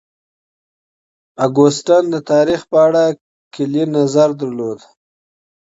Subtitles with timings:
[1.45, 3.03] اګوستين د تاريخ په اړه
[3.53, 4.79] کلي نظر درلود.